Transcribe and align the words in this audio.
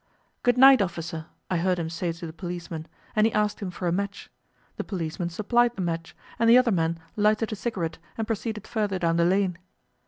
"Goodnight, 0.41 0.81
officer," 0.81 1.27
I 1.51 1.57
heard 1.57 1.77
him 1.77 1.91
say 1.91 2.11
to 2.11 2.25
the 2.25 2.33
policeman, 2.33 2.87
and 3.15 3.27
he 3.27 3.33
asked 3.33 3.59
him 3.59 3.69
for 3.69 3.87
a 3.87 3.91
match. 3.91 4.31
The 4.77 4.83
policeman 4.83 5.29
supplied 5.29 5.75
the 5.75 5.81
match, 5.83 6.15
and 6.39 6.49
the 6.49 6.57
other 6.57 6.71
man 6.71 6.97
lighted 7.15 7.51
a 7.51 7.55
cigarette, 7.55 7.99
and 8.17 8.25
proceeded 8.25 8.65
further 8.65 8.97
down 8.97 9.17
the 9.17 9.25
lane. 9.25 9.59